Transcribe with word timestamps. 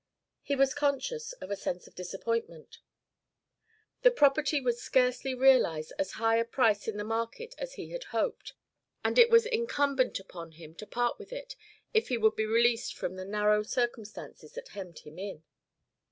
He 0.41 0.55
was 0.55 0.73
conscious 0.73 1.31
of 1.33 1.51
a 1.51 1.55
sense 1.55 1.85
of 1.85 1.93
disappointment. 1.93 2.79
The 4.01 4.09
property 4.09 4.59
would 4.59 4.79
scarcely 4.79 5.35
realize 5.35 5.91
as 5.91 6.13
high 6.13 6.37
a 6.37 6.43
price 6.43 6.87
in 6.87 6.97
the 6.97 7.03
market 7.03 7.53
as 7.59 7.75
he 7.75 7.91
had 7.91 8.05
hoped; 8.05 8.53
and 9.05 9.19
it 9.19 9.29
was 9.29 9.45
incumbent 9.45 10.19
upon 10.19 10.53
him 10.53 10.73
to 10.77 10.87
part 10.87 11.19
with 11.19 11.31
it, 11.31 11.55
if 11.93 12.07
he 12.07 12.17
would 12.17 12.35
be 12.35 12.47
released 12.47 12.95
from 12.97 13.15
the 13.15 13.25
narrow 13.25 13.61
circumstances 13.61 14.53
that 14.53 14.69
hemmed 14.69 14.97
him 14.97 15.19
in. 15.19 15.43